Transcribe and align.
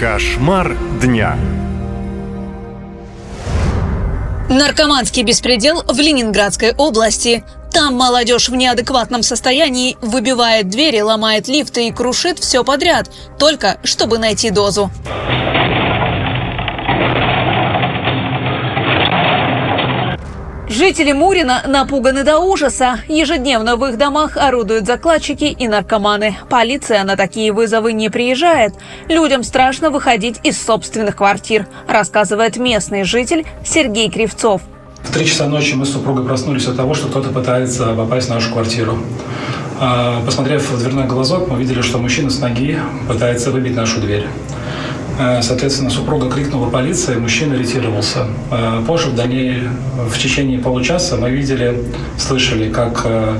Кошмар 0.00 0.78
дня. 1.02 1.36
Наркоманский 4.48 5.22
беспредел 5.24 5.82
в 5.82 5.98
Ленинградской 6.00 6.72
области. 6.72 7.44
Там 7.70 7.96
молодежь 7.96 8.48
в 8.48 8.54
неадекватном 8.54 9.22
состоянии 9.22 9.98
выбивает 10.00 10.70
двери, 10.70 11.00
ломает 11.00 11.48
лифты 11.48 11.88
и 11.88 11.92
крушит 11.92 12.38
все 12.38 12.64
подряд, 12.64 13.10
только 13.38 13.76
чтобы 13.84 14.16
найти 14.16 14.48
дозу. 14.48 14.90
Жители 20.70 21.10
Мурина 21.10 21.64
напуганы 21.66 22.22
до 22.22 22.38
ужаса. 22.38 23.00
Ежедневно 23.08 23.74
в 23.74 23.84
их 23.86 23.98
домах 23.98 24.36
орудуют 24.36 24.86
закладчики 24.86 25.46
и 25.46 25.66
наркоманы. 25.66 26.36
Полиция 26.48 27.02
на 27.02 27.16
такие 27.16 27.50
вызовы 27.50 27.92
не 27.92 28.08
приезжает. 28.08 28.74
Людям 29.08 29.42
страшно 29.42 29.90
выходить 29.90 30.38
из 30.44 30.62
собственных 30.62 31.16
квартир, 31.16 31.66
рассказывает 31.88 32.56
местный 32.56 33.02
житель 33.02 33.46
Сергей 33.66 34.08
Кривцов. 34.12 34.62
В 35.02 35.12
три 35.12 35.26
часа 35.26 35.48
ночи 35.48 35.74
мы 35.74 35.84
с 35.84 35.92
супругой 35.92 36.24
проснулись 36.24 36.68
от 36.68 36.76
того, 36.76 36.94
что 36.94 37.08
кто-то 37.08 37.30
пытается 37.30 37.92
попасть 37.96 38.28
в 38.28 38.30
нашу 38.30 38.52
квартиру. 38.52 38.96
А, 39.80 40.22
посмотрев 40.24 40.70
в 40.70 40.78
дверной 40.78 41.06
глазок, 41.06 41.48
мы 41.48 41.58
видели, 41.58 41.82
что 41.82 41.98
мужчина 41.98 42.30
с 42.30 42.38
ноги 42.38 42.78
пытается 43.08 43.50
выбить 43.50 43.74
нашу 43.74 44.00
дверь. 44.00 44.28
Э, 45.20 45.42
соответственно, 45.42 45.90
супруга 45.90 46.30
крикнула 46.30 46.70
полиция, 46.70 47.18
мужчина 47.18 47.52
ретировался. 47.52 48.26
Э, 48.50 48.82
позже, 48.86 49.08
в, 49.08 49.14
дальней, 49.14 49.68
в 50.08 50.18
течение 50.18 50.58
получаса, 50.58 51.16
мы 51.16 51.30
видели, 51.30 51.84
слышали, 52.18 52.72
как 52.72 53.02
э, 53.04 53.36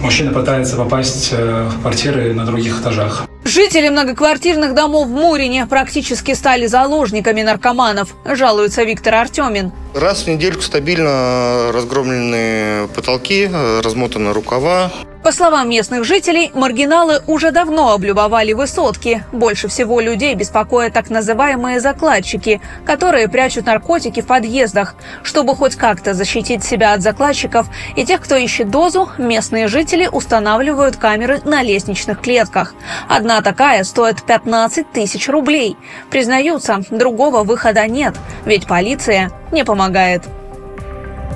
мужчина 0.00 0.32
пытается 0.32 0.76
попасть 0.76 1.32
в 1.32 1.80
квартиры 1.80 2.32
на 2.32 2.46
других 2.46 2.80
этажах. 2.80 3.26
Жители 3.44 3.88
многоквартирных 3.88 4.74
домов 4.74 5.08
в 5.08 5.10
Мурине 5.10 5.66
практически 5.66 6.32
стали 6.32 6.66
заложниками 6.66 7.42
наркоманов, 7.42 8.14
жалуется 8.24 8.84
Виктор 8.84 9.14
Артемин. 9.14 9.72
Раз 9.94 10.22
в 10.22 10.28
недельку 10.28 10.62
стабильно 10.62 11.72
разгромлены 11.72 12.86
потолки, 12.94 13.50
размотаны 13.82 14.32
рукава. 14.32 14.92
По 15.24 15.32
словам 15.32 15.70
местных 15.70 16.04
жителей, 16.04 16.52
маргиналы 16.54 17.22
уже 17.26 17.50
давно 17.50 17.92
облюбовали 17.92 18.52
высотки. 18.52 19.24
Больше 19.32 19.68
всего 19.68 19.98
людей 19.98 20.34
беспокоят 20.34 20.92
так 20.92 21.08
называемые 21.08 21.80
закладчики, 21.80 22.60
которые 22.84 23.26
прячут 23.28 23.64
наркотики 23.64 24.20
в 24.20 24.26
подъездах. 24.26 24.94
Чтобы 25.22 25.56
хоть 25.56 25.76
как-то 25.76 26.12
защитить 26.12 26.62
себя 26.62 26.92
от 26.92 27.00
закладчиков 27.00 27.68
и 27.96 28.04
тех, 28.04 28.20
кто 28.20 28.36
ищет 28.36 28.68
дозу, 28.68 29.08
местные 29.16 29.66
жители 29.66 30.10
устанавливают 30.12 30.96
камеры 30.96 31.40
на 31.46 31.62
лестничных 31.62 32.20
клетках. 32.20 32.74
Одна 33.08 33.40
такая 33.40 33.82
стоит 33.84 34.22
15 34.24 34.92
тысяч 34.92 35.30
рублей. 35.30 35.78
Признаются, 36.10 36.82
другого 36.90 37.44
выхода 37.44 37.86
нет, 37.86 38.14
ведь 38.44 38.66
полиция 38.66 39.30
не 39.52 39.64
помогает. 39.64 40.22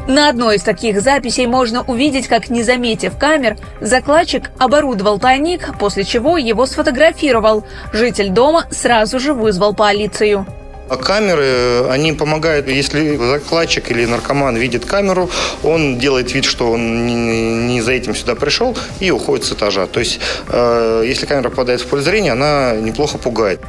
На 0.09 0.31
одной 0.31 0.57
из 0.57 0.63
таких 0.63 1.03
записей 1.03 1.47
можно 1.47 1.83
увидеть, 1.83 2.29
как, 2.29 2.49
не 2.49 2.63
заметив 2.63 3.19
камер, 3.19 3.59
закладчик 3.83 4.51
оборудовал 4.57 5.19
тайник, 5.19 5.79
после 5.79 6.03
чего 6.03 6.39
его 6.39 6.65
сфотографировал. 6.65 7.67
Житель 7.93 8.31
дома 8.31 8.67
сразу 8.71 9.21
же 9.21 9.35
вызвал 9.35 9.75
полицию. 9.75 10.47
А 10.89 10.97
камеры, 10.97 11.91
они 11.91 12.15
помогают, 12.15 12.69
если 12.69 13.17
закладчик 13.17 13.91
или 13.91 14.07
наркоман 14.07 14.57
видит 14.57 14.87
камеру, 14.87 15.29
он 15.63 15.99
делает 15.99 16.33
вид, 16.33 16.47
что 16.47 16.73
он 16.73 17.07
не, 17.67 17.83
за 17.83 17.93
этим 17.93 18.15
сюда 18.15 18.35
пришел 18.35 18.75
и 19.01 19.11
уходит 19.11 19.45
с 19.45 19.53
этажа. 19.53 19.87
То 19.87 20.01
есть, 20.01 20.21
э, 20.49 21.03
если 21.07 21.27
камера 21.27 21.51
попадает 21.51 21.83
в 21.83 21.87
поле 21.87 22.01
зрения, 22.01 22.33
она 22.33 22.73
неплохо 22.77 23.19
пугает. 23.19 23.61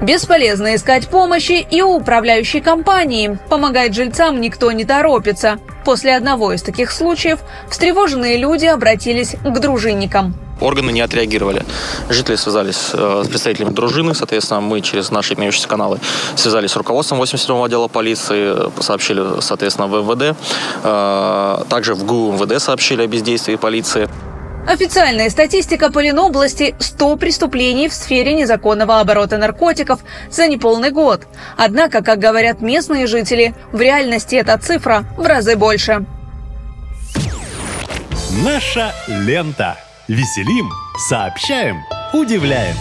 Бесполезно 0.00 0.74
искать 0.74 1.08
помощи 1.08 1.66
и 1.70 1.82
у 1.82 1.96
управляющей 1.96 2.60
компании. 2.60 3.38
Помогать 3.48 3.94
жильцам 3.94 4.40
никто 4.40 4.72
не 4.72 4.84
торопится. 4.84 5.58
После 5.84 6.16
одного 6.16 6.52
из 6.52 6.62
таких 6.62 6.90
случаев 6.90 7.40
встревоженные 7.68 8.36
люди 8.36 8.66
обратились 8.66 9.36
к 9.42 9.58
дружинникам 9.58 10.34
органы 10.62 10.90
не 10.92 11.00
отреагировали. 11.00 11.64
Жители 12.08 12.36
связались 12.36 12.90
э, 12.92 13.22
с 13.24 13.28
представителями 13.28 13.70
дружины, 13.70 14.14
соответственно, 14.14 14.60
мы 14.60 14.80
через 14.80 15.10
наши 15.10 15.34
имеющиеся 15.34 15.68
каналы 15.68 15.98
связались 16.36 16.70
с 16.70 16.76
руководством 16.76 17.20
87-го 17.20 17.64
отдела 17.64 17.88
полиции, 17.88 18.56
сообщили, 18.80 19.40
соответственно, 19.40 19.88
в 19.88 19.94
МВД, 19.94 20.36
э, 20.84 21.64
также 21.68 21.94
в 21.94 22.04
ГУ 22.04 22.32
МВД 22.32 22.62
сообщили 22.62 23.02
о 23.02 23.06
бездействии 23.06 23.56
полиции. 23.56 24.08
Официальная 24.66 25.28
статистика 25.28 25.90
по 25.90 25.98
Ленобласти– 25.98 26.74
100 26.78 27.16
преступлений 27.16 27.88
в 27.88 27.94
сфере 27.94 28.34
незаконного 28.34 29.00
оборота 29.00 29.36
наркотиков 29.36 30.00
за 30.30 30.46
неполный 30.46 30.90
год. 30.90 31.26
Однако, 31.56 32.02
как 32.02 32.20
говорят 32.20 32.60
местные 32.60 33.06
жители, 33.06 33.54
в 33.72 33.80
реальности 33.80 34.36
эта 34.36 34.56
цифра 34.58 35.04
в 35.16 35.26
разы 35.26 35.56
больше. 35.56 36.04
Наша 38.44 38.92
лента. 39.08 39.76
Веселим, 40.08 40.70
сообщаем, 41.08 41.78
удивляем. 42.12 42.74